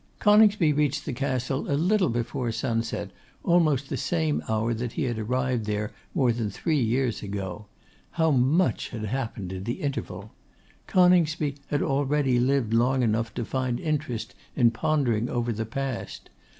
[0.17, 3.11] Coningsby reached the castle a little before sunset,
[3.43, 7.67] almost the same hour that he had arrived there more than three years ago.
[8.13, 10.33] How much had happened in the interval!
[10.87, 16.31] Coningsby had already lived long enough to find interest in pondering over the past.